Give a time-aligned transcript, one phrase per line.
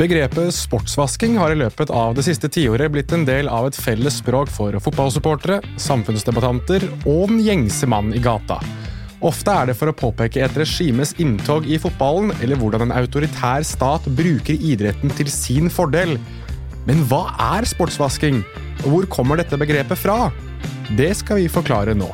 [0.00, 4.14] Begrepet sportsvasking har i løpet av det siste tiåret blitt en del av et felles
[4.22, 8.56] språk for fotballsupportere, samfunnsdebattanter og den gjengse mann i gata.
[9.20, 13.60] Ofte er det for å påpeke et regimes inntog i fotballen, eller hvordan en autoritær
[13.68, 16.16] stat bruker idretten til sin fordel.
[16.88, 18.40] Men hva er sportsvasking,
[18.86, 20.30] og hvor kommer dette begrepet fra?
[20.96, 22.08] Det skal vi forklare nå.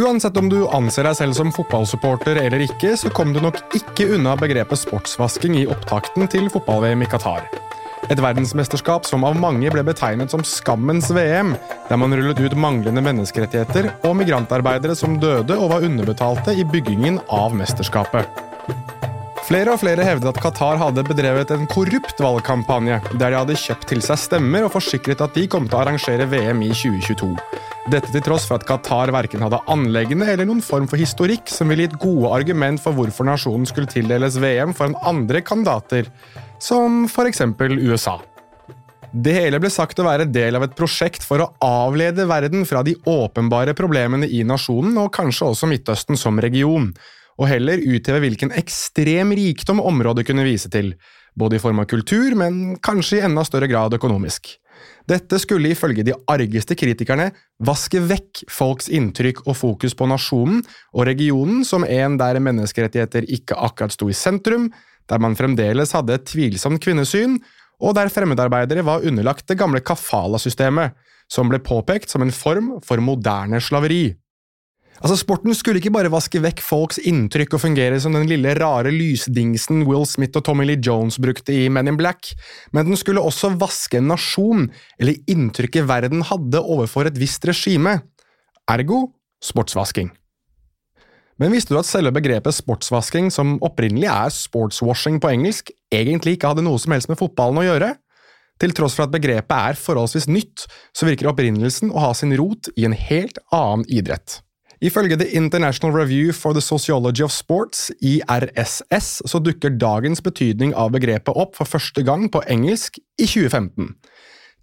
[0.00, 4.06] Uansett om du anser deg selv som fotballsupporter eller ikke, så kom du nok ikke
[4.14, 7.44] unna begrepet sportsvasking i opptakten til fotball-VM i Qatar.
[8.08, 11.52] Et verdensmesterskap som av mange ble betegnet som skammens VM,
[11.90, 17.20] der man rullet ut manglende menneskerettigheter og migrantarbeidere som døde og var underbetalte i byggingen
[17.28, 18.40] av mesterskapet.
[19.50, 23.90] Flere og flere hevdet at Qatar hadde bedrevet en korrupt valgkampanje, der de hadde kjøpt
[23.92, 27.34] til seg stemmer og forsikret at de kom til å arrangere VM i 2022.
[27.88, 31.70] Dette til tross for at Qatar verken hadde anleggende eller noen form for historikk som
[31.72, 36.10] ville gitt gode argument for hvorfor nasjonen skulle tildeles VM foran andre kandidater,
[36.60, 37.40] som f.eks.
[37.80, 38.18] USA.
[39.10, 42.84] Det hele ble sagt å være del av et prosjekt for å avlede verden fra
[42.86, 46.92] de åpenbare problemene i nasjonen, og kanskje også Midtøsten som region
[47.40, 50.92] og heller utheve hvilken ekstrem rikdom området kunne vise til,
[51.32, 54.52] både i form av kultur, men kanskje i enda større grad økonomisk.
[55.08, 57.30] Dette skulle ifølge de argeste kritikerne
[57.66, 60.62] vaske vekk folks inntrykk og fokus på nasjonen
[60.94, 64.70] og regionen som en der menneskerettigheter ikke akkurat sto i sentrum,
[65.10, 67.38] der man fremdeles hadde et tvilsomt kvinnesyn,
[67.80, 70.92] og der fremmedarbeidere var underlagt det gamle kafala-systemet,
[71.30, 74.10] som ble påpekt som en form for moderne slaveri.
[75.00, 78.92] Altså, Sporten skulle ikke bare vaske vekk folks inntrykk og fungere som den lille rare
[78.92, 82.34] lysdingsen Will Smith og Tommy Lee Jones brukte i Men in Black,
[82.76, 84.68] men den skulle også vaske en nasjon,
[85.00, 88.02] eller inntrykket verden hadde overfor et visst regime.
[88.68, 89.06] Ergo
[89.40, 90.12] sportsvasking.
[91.40, 96.52] Men visste du at selve begrepet sportsvasking, som opprinnelig er sportswashing på engelsk, egentlig ikke
[96.52, 97.94] hadde noe som helst med fotballen å gjøre?
[98.60, 102.68] Til tross for at begrepet er forholdsvis nytt, så virker opprinnelsen å ha sin rot
[102.76, 104.42] i en helt annen idrett.
[104.80, 110.94] Ifølge The International Review for the Sociology of Sports, IRSS, så dukker dagens betydning av
[110.94, 113.90] begrepet opp for første gang på engelsk i 2015.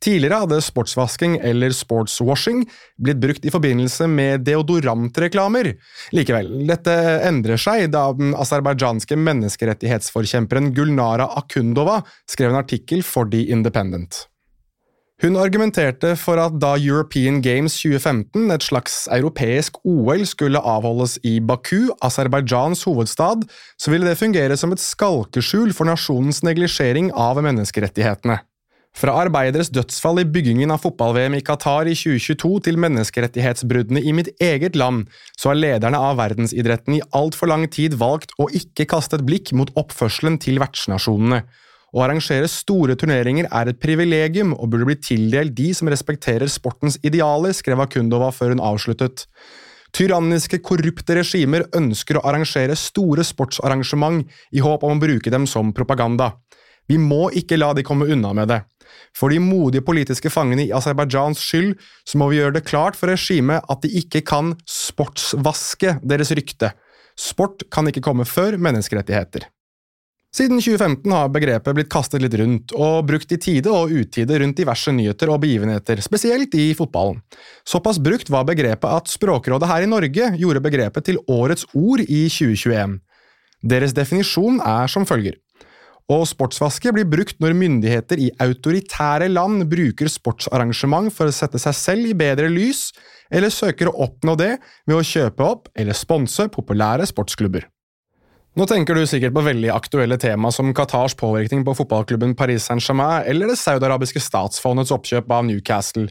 [0.02, 2.64] Tidligere hadde sportsvasking eller sportswashing
[3.02, 5.72] blitt brukt i forbindelse med deodorantreklamer.
[6.14, 6.96] Likevel, dette
[7.26, 12.00] endrer seg da den aserbajdsjanske menneskerettighetsforkjemperen Gulnara Akundova
[12.30, 14.26] skrev en artikkel for The Independent.
[15.18, 21.40] Hun argumenterte for at da European Games 2015, et slags europeisk OL, skulle avholdes i
[21.42, 23.48] Baku, Aserbajdsjans hovedstad,
[23.82, 28.38] så ville det fungere som et skalkeskjul for nasjonens neglisjering av menneskerettighetene.
[28.98, 34.30] Fra arbeideres dødsfall i byggingen av fotball-VM i Qatar i 2022 til menneskerettighetsbruddene i mitt
[34.38, 39.18] eget land, så har lederne av verdensidretten i altfor lang tid valgt å ikke kaste
[39.18, 41.42] et blikk mot oppførselen til vertsnasjonene.
[41.96, 47.00] Å arrangere store turneringer er et privilegium og burde bli tildelt de som respekterer sportens
[47.08, 49.24] idealer, skrev Akundova før hun avsluttet.
[49.96, 55.72] Tyranniske, korrupte regimer ønsker å arrangere store sportsarrangement i håp om å bruke dem som
[55.74, 56.34] propaganda.
[56.92, 58.62] Vi må ikke la de komme unna med det.
[59.16, 61.76] For de modige politiske fangene i Aserbajdsjans skyld
[62.08, 66.74] så må vi gjøre det klart for regimet at de ikke kan sportsvaske deres rykte.
[67.18, 69.48] Sport kan ikke komme før menneskerettigheter.
[70.38, 74.60] Siden 2015 har begrepet blitt kastet litt rundt, og brukt i tide og utide rundt
[74.60, 77.24] diverse nyheter og begivenheter, spesielt i fotballen.
[77.66, 82.28] Såpass brukt var begrepet at Språkrådet her i Norge gjorde begrepet til årets ord i
[82.30, 83.00] 2021.
[83.66, 85.40] Deres definisjon er som følger.
[86.14, 91.76] Og sportsvaske blir brukt når myndigheter i autoritære land bruker sportsarrangement for å sette seg
[91.80, 92.92] selv i bedre lys,
[93.34, 94.54] eller søker å oppnå det
[94.86, 97.66] ved å kjøpe opp eller sponse populære sportsklubber.
[98.58, 103.28] Nå tenker du sikkert på veldig aktuelle tema som Qatars påvirkning på fotballklubben Paris Saint-Germain
[103.30, 106.08] eller det saudiarabiske statsfondets oppkjøp av Newcastle.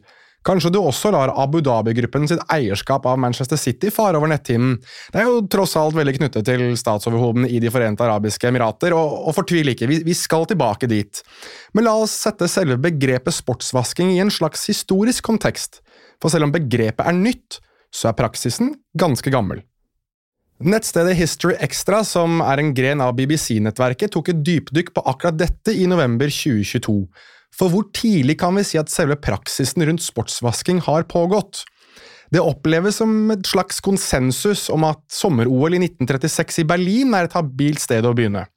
[0.47, 4.79] Kanskje du også lar Abu Dhabi-gruppen sitt eierskap av Manchester City fare over netthinnen.
[5.11, 9.27] Det er jo tross alt veldig knyttet til statsoverhodene i De forente arabiske emirater, og,
[9.27, 11.27] og fortvil ikke, vi, vi skal tilbake dit.
[11.75, 15.83] Men la oss sette selve begrepet sportsvasking i en slags historisk kontekst,
[16.23, 17.59] for selv om begrepet er nytt,
[17.91, 19.67] så er praksisen ganske gammel.
[20.57, 25.75] Nettstedet History Extra, som er en gren av BBC-nettverket, tok et dypdykk på akkurat dette
[25.77, 26.95] i november 2022.
[27.53, 31.67] For hvor tidlig kan vi si at selve praksisen rundt sportsvasking har pågått?
[32.33, 37.37] Det oppleves som et slags konsensus om at sommer-OL i 1936 i Berlin er et
[37.37, 38.49] habilt sted å begynne.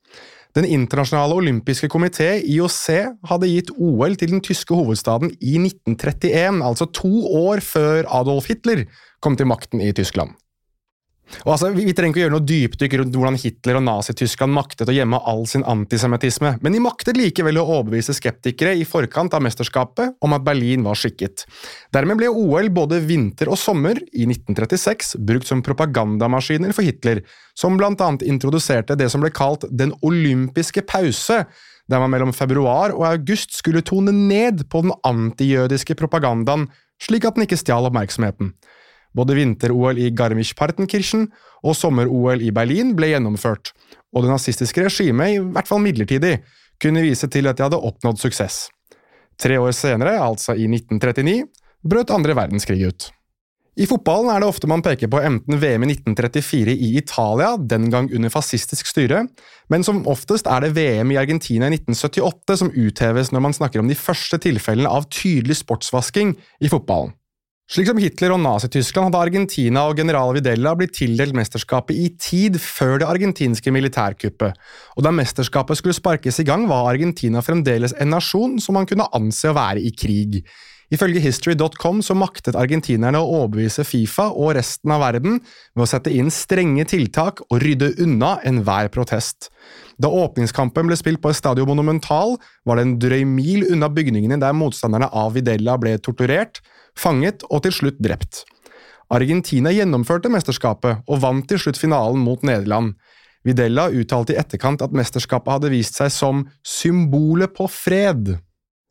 [0.56, 6.88] Den internasjonale olympiske komité, IOC, hadde gitt OL til den tyske hovedstaden i 1931, altså
[6.96, 7.12] to
[7.44, 8.88] år før Adolf Hitler
[9.20, 10.32] kom til makten i Tyskland.
[11.46, 14.54] Og altså, vi, vi, trenger ikke å gjøre noe dypdykk rundt hvordan Hitler og Nazi-Tyskland
[14.56, 19.36] maktet å gjemme all sin antisemittisme, men de maktet likevel å overbevise skeptikere i forkant
[19.38, 21.46] av mesterskapet om at Berlin var skikket.
[21.96, 27.24] Dermed ble OL både vinter og sommer i 1936 brukt som propagandamaskiner for Hitler,
[27.58, 31.44] som blant annet introduserte det som ble kalt den olympiske pause,
[31.90, 36.68] der man mellom februar og august skulle tone ned på den antijødiske propagandaen,
[37.02, 38.54] slik at den ikke stjal oppmerksomheten.
[39.16, 41.28] Både vinter-OL i Garmisch-Partenkirchen
[41.66, 43.74] og sommer-OL i Berlin ble gjennomført,
[44.14, 46.40] og det nazistiske regimet, i hvert fall midlertidig,
[46.80, 48.68] kunne vise til at de hadde oppnådd suksess.
[49.40, 51.42] Tre år senere, altså i 1939,
[51.88, 53.10] brøt andre verdenskrig ut.
[53.80, 57.88] I fotballen er det ofte man peker på enten VM i 1934 i Italia, den
[57.94, 59.22] gang under fascistisk styre,
[59.72, 63.80] men som oftest er det VM i Argentina i 1978 som utheves når man snakker
[63.80, 67.16] om de første tilfellene av tydelig sportsvasking i fotballen.
[67.70, 72.56] Slik som Hitler og Nazi-Tyskland hadde Argentina og general Videla blitt tildelt mesterskapet i tid
[72.58, 74.58] før det argentinske militærkuppet,
[74.98, 79.06] og da mesterskapet skulle sparkes i gang, var Argentina fremdeles en nasjon som man kunne
[79.14, 80.40] anse å være i krig.
[80.90, 85.38] Ifølge history.com så maktet argentinerne å overbevise Fifa og resten av verden
[85.78, 89.52] ved å sette inn strenge tiltak og rydde unna enhver protest.
[90.02, 94.58] Da åpningskampen ble spilt på Estadio Monumental, var det en drøy mil unna bygningene der
[94.58, 96.64] motstanderne av Videla ble torturert,
[96.98, 98.44] fanget og til slutt drept.
[99.14, 102.96] Argentina gjennomførte mesterskapet og vant til slutt finalen mot Nederland.
[103.46, 108.40] Vidella uttalte i etterkant at mesterskapet hadde vist seg som symbolet på fred.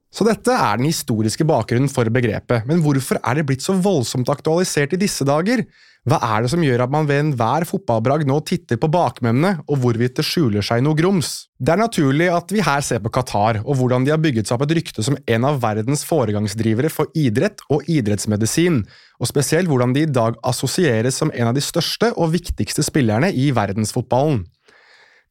[0.09, 4.31] Så dette er den historiske bakgrunnen for begrepet, men hvorfor er det blitt så voldsomt
[4.33, 5.67] aktualisert i disse dager?
[6.09, 9.83] Hva er det som gjør at man ved enhver fotballbragd nå titter på bakmennene, og
[9.83, 11.51] hvorvidt det skjuler seg noe grums?
[11.61, 14.57] Det er naturlig at vi her ser på Qatar, og hvordan de har bygget seg
[14.57, 18.81] opp et rykte som en av verdens foregangsdrivere for idrett og idrettsmedisin,
[19.21, 23.29] og spesielt hvordan de i dag assosieres som en av de største og viktigste spillerne
[23.35, 24.47] i verdensfotballen.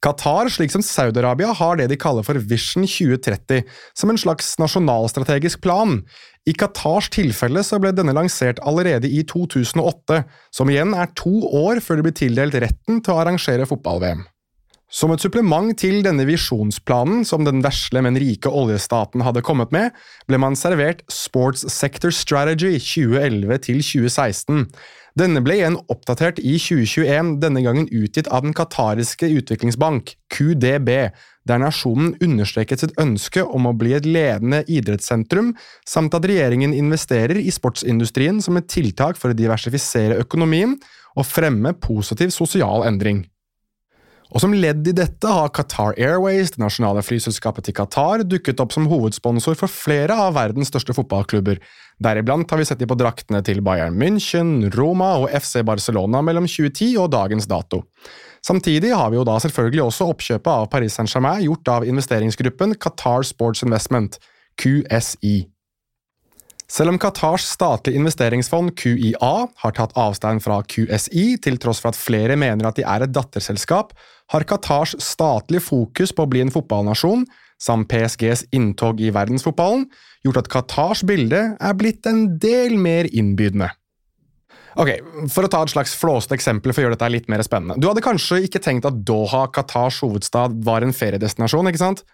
[0.04, 3.64] Qatar, slik som Saudi-Arabia, har det de kaller for Vision 2030,
[3.98, 5.98] som en slags nasjonalstrategisk plan.
[6.46, 10.22] I Qatars tilfelle så ble denne lansert allerede i 2008,
[10.54, 14.22] som igjen er to år før det blir tildelt retten til å arrangere fotball-VM.
[14.88, 19.92] Som et supplement til denne visjonsplanen som den vesle, men rike oljestaten hadde kommet med,
[20.24, 24.64] ble man servert Sports Sector Strategy 2011 2016.
[25.18, 30.92] Denne ble igjen oppdatert i 2021, denne gangen utgitt av den qatariske utviklingsbank, QDB,
[31.48, 35.52] der nasjonen understreket sitt ønske om å bli et ledende idrettssentrum,
[35.84, 40.78] samt at regjeringen investerer i sportsindustrien som et tiltak for å diversifisere økonomien
[41.18, 43.26] og fremme positiv sosial endring.
[44.28, 48.74] Og Som ledd i dette har Qatar Airways, det nasjonale flyselskapet til Qatar, dukket opp
[48.74, 51.56] som hovedsponsor for flere av verdens største fotballklubber.
[52.04, 56.44] Deriblant har vi sett de på draktene til Bayern München, Roma og FC Barcelona mellom
[56.44, 57.86] 2010 og dagens dato.
[58.44, 63.24] Samtidig har vi jo da selvfølgelig også oppkjøpet av Paris Saint-Germain gjort av investeringsgruppen Qatar
[63.26, 64.20] Sports Investment,
[64.60, 65.48] QSI.
[66.68, 69.32] Selv om Qatars statlige investeringsfond QIA
[69.62, 73.14] har tatt avstand fra QSI, til tross for at flere mener at de er et
[73.14, 73.94] datterselskap,
[74.34, 77.24] har Qatars statlige fokus på å bli en fotballnasjon,
[77.58, 79.88] samt PSGs inntog i verdensfotballen,
[80.26, 83.72] gjort at Qatars bilde er blitt en del mer innbydende.
[84.78, 84.92] Ok,
[85.32, 87.80] For å ta et slags flåsete eksempel for å gjøre dette litt mer spennende.
[87.80, 92.04] Du hadde kanskje ikke tenkt at Doha, Qatars hovedstad, var en feriedestinasjon, ikke sant?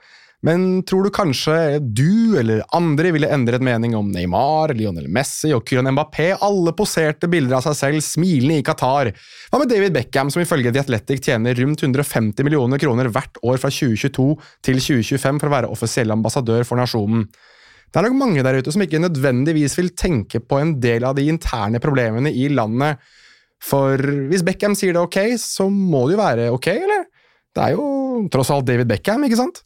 [0.45, 5.64] Men tror du kanskje du eller andre ville endret mening om Neymar, Lionel Messi og
[5.69, 6.35] Kyran Mbappé?
[6.45, 9.12] Alle poserte bilder av seg selv smilende i Qatar.
[9.49, 13.62] Hva med David Beckham, som ifølge The Athletic tjener rundt 150 millioner kroner hvert år
[13.62, 14.29] fra 2022
[14.67, 17.25] til 2025 for å være offisiell ambassadør for nasjonen?
[17.95, 21.14] Det er nok mange der ute som ikke nødvendigvis vil tenke på en del av
[21.14, 22.99] de interne problemene i landet,
[23.62, 23.97] for
[24.29, 27.07] hvis Beckham sier det ok, så må det jo være ok, eller?
[27.55, 29.62] Det er jo tross alt David Beckham, ikke sant?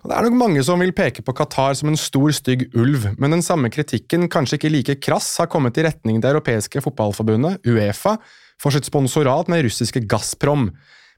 [0.00, 3.34] Det er nok mange som vil peke på Qatar som en stor, stygg ulv, men
[3.34, 8.14] den samme kritikken, kanskje ikke like krass, har kommet i retning det europeiske fotballforbundet, Uefa,
[8.60, 10.70] for sitt sponsorat med russiske Gazprom.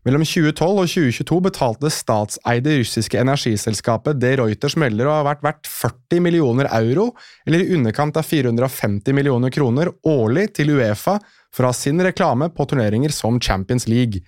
[0.03, 5.45] Mellom 2012 og 2022 betalte det statseide russiske energiselskapet De Reuters melder å ha vært
[5.47, 7.13] verdt 40 millioner euro,
[7.47, 11.21] eller i underkant av 450 millioner kroner, årlig til Uefa
[11.55, 14.27] for å ha sin reklame på turneringer som Champions League.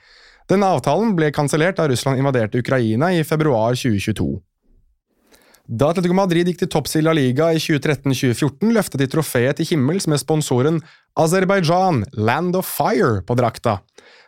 [0.51, 4.43] Denne avtalen ble kansellert da Russland invaderte Ukraina i februar 2022.
[5.65, 9.71] Da Atletico Madrid gikk til topps i La Liga i 2013-2014, løftet de trofeet til
[9.71, 10.83] himmels med sponsoren
[11.17, 13.79] Aserbajdsjan, Land of Fire, på drakta.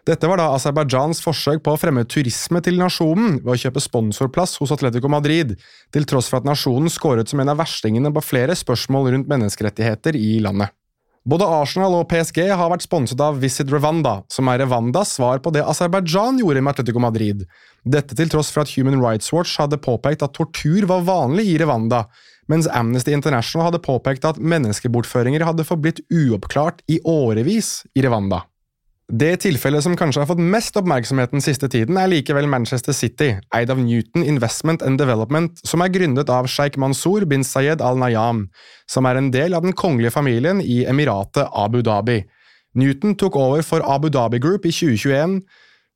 [0.09, 4.57] Dette var da Aserbajdsjans forsøk på å fremme turisme til nasjonen ved å kjøpe sponsorplass
[4.63, 5.53] hos Atletico Madrid,
[5.93, 10.17] til tross for at nasjonen skåret som en av verstingene på flere spørsmål rundt menneskerettigheter
[10.17, 10.73] i landet.
[11.27, 15.51] Både Arsenal og PSG har vært sponset av Visit Rwanda, som er Rwandas svar på
[15.51, 17.43] det Aserbajdsjan gjorde med Atletico Madrid.
[17.83, 21.57] Dette til tross for at Human Rights Watch hadde påpekt at tortur var vanlig i
[21.59, 22.05] Rwanda,
[22.47, 28.45] mens Amnesty International hadde påpekt at menneskebortføringer hadde forblitt uoppklart i årevis i Rwanda.
[29.07, 33.37] Det tilfellet som kanskje har fått mest oppmerksomhet den siste tiden, er likevel Manchester City,
[33.55, 38.49] eid av Newton Investment and Development, som er gründet av sjeik Mansour bin Sayed al-Nayam,
[38.91, 42.25] som er en del av den kongelige familien i emiratet Abu Dhabi.
[42.75, 45.39] Newton tok over for Abu Dhabi Group i 2021,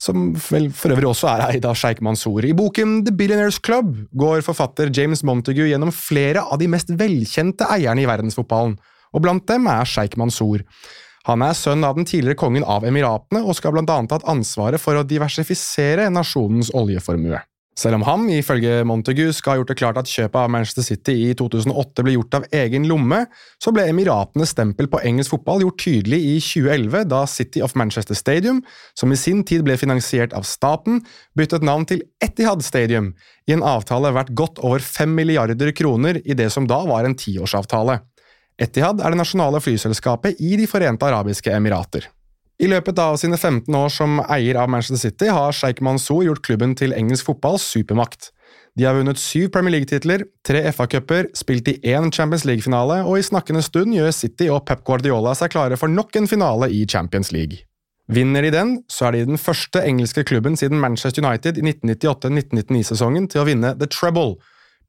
[0.00, 2.46] som vel for øvrig også er eid av sjeik Mansour.
[2.46, 7.66] I boken The Billionaires Club går forfatter James Montague gjennom flere av de mest velkjente
[7.74, 8.78] eierne i verdensfotballen,
[9.10, 10.62] og blant dem er sjeik Mansour.
[11.28, 14.80] Han er sønn av den tidligere kongen av Emiratene og skal blant annet hatt ansvaret
[14.80, 17.42] for å diversifisere nasjonens oljeformue.
[17.80, 21.14] Selv om han, ifølge Montague, skal ha gjort det klart at kjøpet av Manchester City
[21.30, 23.22] i 2008 ble gjort av egen lomme,
[23.62, 28.18] så ble Emiratenes stempel på engelsk fotball gjort tydelig i 2011 da City of Manchester
[28.18, 28.60] Stadium,
[28.98, 31.00] som i sin tid ble finansiert av staten,
[31.38, 33.14] byttet navn til Etihad Stadium,
[33.48, 37.16] i en avtale verdt godt over 5 milliarder kroner i det som da var en
[37.16, 38.00] tiårsavtale.
[38.60, 42.10] Etihad er det nasjonale flyselskapet i De forente arabiske emirater.
[42.60, 46.42] I løpet av sine 15 år som eier av Manchester City har Sheikh Mansour gjort
[46.44, 48.28] klubben til engelsk fotballs supermakt.
[48.76, 53.24] De har vunnet syv Premier League-titler, tre FA-cuper, spilt i én Champions League-finale, og i
[53.24, 57.32] snakkende stund gjør City og Pep Guardiola seg klare for nok en finale i Champions
[57.32, 57.64] League.
[58.12, 63.30] Vinner de den, så er de den første engelske klubben siden Manchester United i 1998-1999-sesongen
[63.32, 64.36] til å vinne The Treble,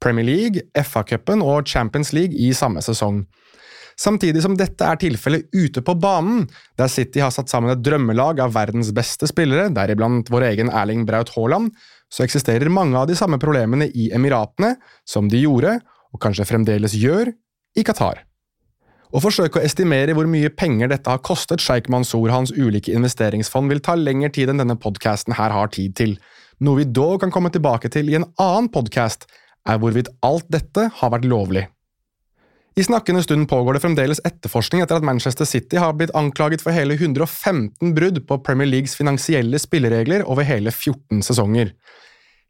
[0.01, 3.23] Premier League, FA-cupen og Champions League i samme sesong.
[4.00, 6.45] Samtidig som dette er tilfellet ute på banen,
[6.79, 11.05] der City har satt sammen et drømmelag av verdens beste spillere, deriblant vår egen Erling
[11.07, 11.71] Braut Haaland,
[12.12, 14.75] så eksisterer mange av de samme problemene i Emiratene
[15.07, 15.77] som de gjorde,
[16.12, 17.31] og kanskje fremdeles gjør,
[17.79, 18.25] i Qatar.
[19.12, 23.71] Å forsøke å estimere hvor mye penger dette har kostet Sheikh Mansour hans ulike investeringsfond,
[23.71, 26.15] vil ta lengre tid enn denne podkasten her har tid til.
[26.63, 29.27] Noe vi dog kan komme tilbake til i en annen podkast,
[29.67, 31.65] er hvorvidt alt dette har vært lovlig.
[32.75, 36.71] I snakkende stund pågår det fremdeles etterforskning etter at Manchester City har blitt anklaget for
[36.71, 41.73] hele 115 brudd på Premier Leagues finansielle spilleregler over hele 14 sesonger.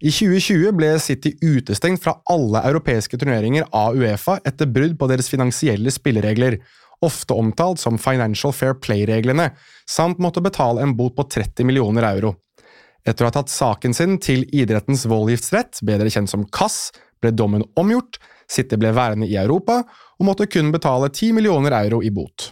[0.02, 5.30] I 2020 ble City utestengt fra alle europeiske turneringer av Uefa etter brudd på deres
[5.30, 6.60] finansielle spilleregler,
[7.02, 9.50] ofte omtalt som Financial Fair Play-reglene,
[9.90, 12.36] samt måtte betale en bot på 30 millioner euro.
[13.02, 17.66] Etter å ha tatt saken sin til idrettens voldgiftsrett, bedre kjent som KASS, ble dommen
[17.78, 18.20] omgjort,
[18.52, 19.82] City ble værende i Europa
[20.22, 22.52] og måtte kun betale 10 millioner euro i bot.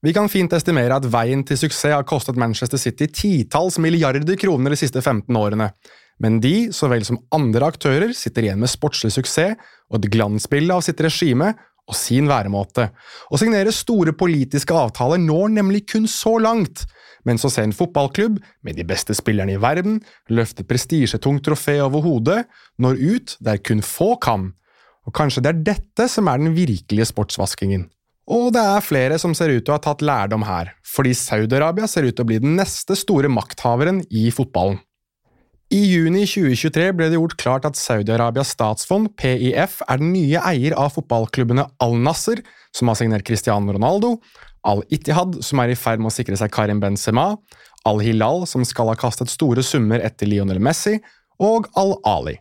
[0.00, 4.72] Vi kan fint estimere at veien til suksess har kostet Manchester City titalls milliarder kroner
[4.72, 5.68] de siste 15 årene,
[6.20, 9.60] men de, så vel som andre aktører, sitter igjen med sportslig suksess
[9.90, 11.52] og et glansbilde av sitt regime
[11.90, 12.86] og sin væremåte.
[13.28, 16.86] Å signere store politiske avtaler når nemlig kun så langt,
[17.28, 19.98] mens å se en fotballklubb med de beste spillerne i verden
[20.32, 22.44] løfte prestisjetungt trofé over hodet,
[22.80, 24.52] når ut der kun få kan,
[25.06, 27.88] og kanskje det er dette som er den virkelige sportsvaskingen.
[28.30, 31.88] Og det er flere som ser ut til å ha tatt lærdom her, fordi Saudi-Arabia
[31.90, 34.78] ser ut til å bli den neste store makthaveren i fotballen.
[35.70, 40.74] I juni 2023 ble det gjort klart at Saudi-Arabias statsfond, PIF, er den nye eier
[40.74, 42.42] av fotballklubbene Al-Nasser,
[42.74, 44.16] som har signert Cristiano Ronaldo,
[44.66, 47.32] Al-Ittihad, som er i ferd med å sikre seg Karim Benzema,
[47.86, 50.98] Al-Hilal, som skal ha kastet store summer etter Lionel Messi,
[51.40, 52.36] og Al-Ali.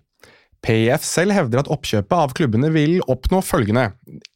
[0.66, 3.90] PIF selv hevder at oppkjøpet av klubbene vil oppnå følgende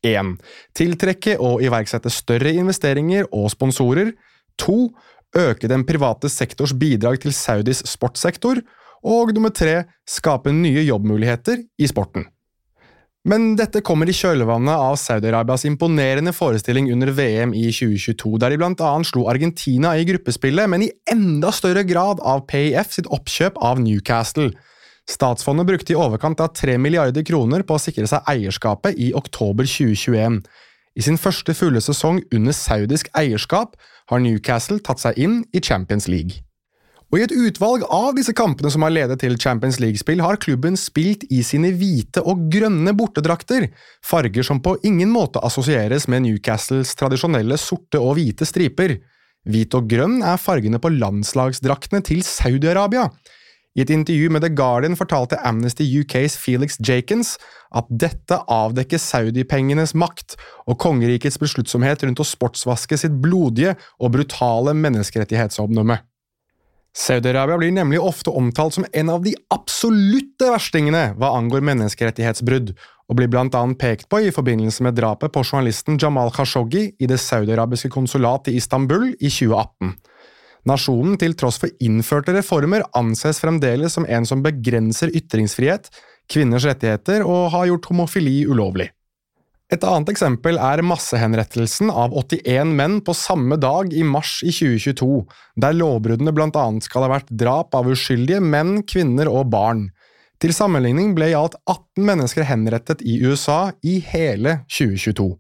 [0.08, 0.36] 1.
[0.78, 4.14] Tiltrekke og iverksette større investeringer og sponsorer
[4.62, 4.78] 2.
[5.34, 8.62] Øke den private sektors bidrag til Saudis sportssektor
[9.04, 9.82] og nummer 3.
[10.08, 12.30] Skape nye jobbmuligheter i sporten.
[13.24, 18.60] Men dette kommer i kjølvannet av Saudi-Arabias imponerende forestilling under VM i 2022, der de
[18.68, 23.80] annet slo Argentina i gruppespillet, men i enda større grad av PIF sitt oppkjøp av
[23.80, 24.52] Newcastle.
[25.10, 29.68] Statsfondet brukte i overkant av 3 milliarder kroner på å sikre seg eierskapet i oktober
[29.68, 30.40] 2021.
[30.96, 33.76] I sin første fulle sesong under saudisk eierskap
[34.12, 36.44] har Newcastle tatt seg inn i Champions League.
[37.14, 40.74] Og I et utvalg av disse kampene som har ledet til Champions League-spill, har klubben
[40.80, 43.68] spilt i sine hvite og grønne bortedrakter,
[44.02, 48.96] farger som på ingen måte assosieres med Newcastles tradisjonelle sorte og hvite striper.
[49.46, 53.12] Hvit og grønn er fargene på landslagsdraktene til Saudi-Arabia,
[53.74, 57.36] I et intervju med The Guardian fortalte Amnesty UKs Felix Jakens
[57.74, 60.38] at dette avdekker saudipengenes makt
[60.70, 65.98] og kongerikets besluttsomhet rundt å sportsvaske sitt blodige og brutale menneskerettighetsomdømme.
[66.94, 72.76] Saudi-Arabia blir nemlig ofte omtalt som en av de absolutte verstingene hva angår menneskerettighetsbrudd,
[73.10, 77.10] og blir blant annet pekt på i forbindelse med drapet på journalisten Jamal Khashoggi i
[77.10, 79.98] det saudiarabiske konsulatet i Istanbul i 2018.
[80.70, 85.90] Nasjonen, til tross for innførte reformer, anses fremdeles som en som begrenser ytringsfrihet,
[86.32, 88.90] kvinners rettigheter og har gjort homofili ulovlig.
[89.74, 95.24] Et annet eksempel er massehenrettelsen av 81 menn på samme dag i mars i 2022,
[95.60, 99.88] der lovbruddene blant annet skal ha vært drap av uskyldige menn, kvinner og barn.
[100.44, 105.32] Til sammenligning ble i alt 18 mennesker henrettet i USA i hele 2022.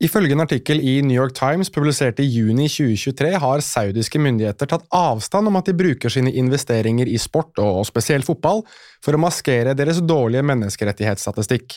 [0.00, 4.86] Ifølge en artikkel i New York Times publisert i juni 2023 har saudiske myndigheter tatt
[4.96, 8.62] avstand om at de bruker sine investeringer i sport, og spesielt fotball,
[9.04, 11.76] for å maskere deres dårlige menneskerettighetsstatistikk.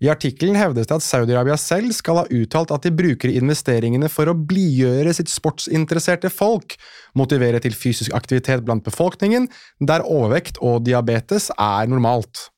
[0.00, 4.32] I artikkelen hevdes det at Saudi-Arabia selv skal ha uttalt at de bruker investeringene for
[4.32, 6.78] å blidgjøre sitt sportsinteresserte folk,
[7.18, 9.50] motivere til fysisk aktivitet blant befolkningen,
[9.84, 12.48] der overvekt og diabetes er normalt.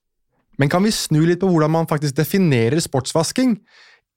[0.61, 3.57] Men kan vi snu litt på hvordan man faktisk definerer sportsvasking?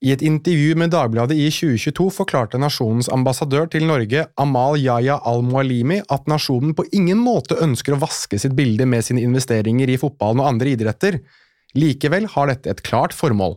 [0.04, 6.02] I et intervju med Dagbladet i 2022 forklarte nasjonens ambassadør til Norge, Amal Yahya al-Mualimi,
[6.12, 10.44] at nasjonen på ingen måte ønsker å vaske sitt bilde med sine investeringer i fotballen
[10.44, 11.22] og andre idretter.
[11.80, 13.56] Likevel har dette et klart formål.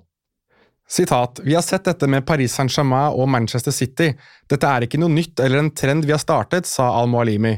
[0.87, 4.13] Sitat, Vi har sett dette med Paris Saint-Germain og Manchester City.
[4.47, 7.57] Dette er ikke noe nytt eller en trend vi har startet, sa al-Mualimi.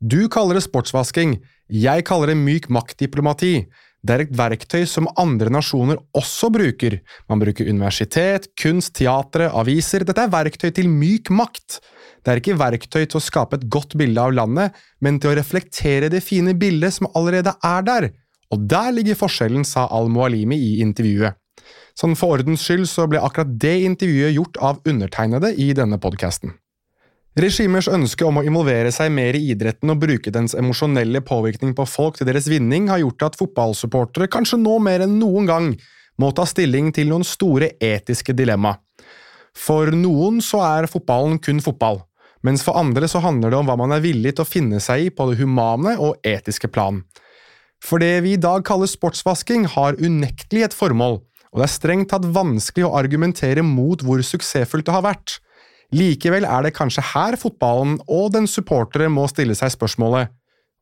[0.00, 1.36] Du kaller det sportsvasking,
[1.68, 3.66] jeg kaller det myk maktdiplomati.
[4.06, 7.00] Det er et verktøy som andre nasjoner også bruker.
[7.30, 10.04] Man bruker universitet, kunst, teatre, aviser.
[10.06, 11.80] Dette er verktøy til myk makt.
[12.22, 15.38] Det er ikke verktøy til å skape et godt bilde av landet, men til å
[15.38, 18.08] reflektere det fine bildet som allerede er der.
[18.54, 21.34] Og der ligger forskjellen, sa al-Mualimi i intervjuet.
[21.98, 26.54] Sånn For ordens skyld så ble akkurat det intervjuet gjort av undertegnede i denne podkasten.
[27.36, 31.84] Regimers ønske om å involvere seg mer i idretten og bruke dens emosjonelle påvirkning på
[31.84, 35.66] folk til deres vinning har gjort at fotballsupportere kanskje nå mer enn noen gang
[36.16, 38.78] må ta stilling til noen store etiske dilemma.
[39.52, 42.00] For noen så er fotballen kun fotball,
[42.40, 45.04] mens for andre så handler det om hva man er villig til å finne seg
[45.04, 47.04] i på det humane og etiske plan.
[47.84, 51.20] For det vi i dag kaller sportsvasking, har unektelig et formål,
[51.52, 55.42] og det er strengt tatt vanskelig å argumentere mot hvor suksessfullt det har vært.
[55.94, 60.32] Likevel er det kanskje her fotballen og dens supportere må stille seg spørsmålet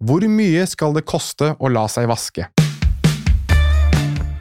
[0.04, 2.48] hvor mye skal det koste å la seg vaske?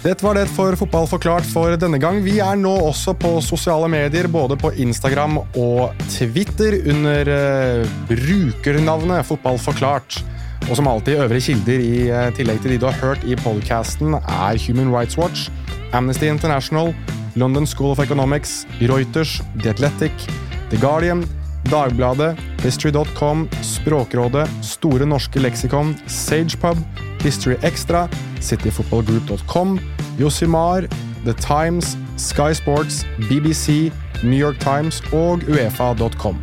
[0.04, 2.18] Dette var det for Fotball forklart for denne gang.
[2.26, 9.24] Vi er nå også på sosiale medier, både på Instagram og Twitter, under uh, brukernavnet
[9.30, 10.20] Fotball forklart.
[10.68, 14.16] Og som alltid, øvrige kilder i eh, tillegg til de du har hørt i podcasten,
[14.16, 15.50] er Human Rights Watch,
[15.92, 16.94] Amnesty International,
[17.36, 20.28] London School of Economics, Reuters, The Athletic,
[20.74, 21.24] The Guardian,
[21.70, 26.78] Dagbladet, History.com, Språkrådet, Store norske leksikon, Sagepub,
[27.22, 28.10] History Extra,
[28.42, 29.80] cityfootballgroup.com,
[30.18, 30.90] Josimar,
[31.26, 33.92] The Times, Sky Sports, BBC,
[34.24, 36.42] New York Times og uefa.com.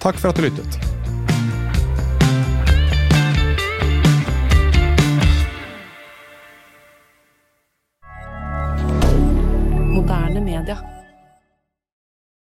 [0.00, 0.91] Takk for at du lyttet.